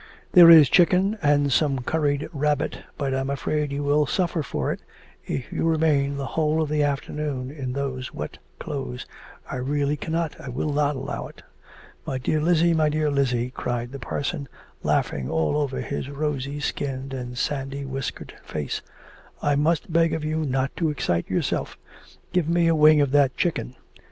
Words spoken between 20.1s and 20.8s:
of you not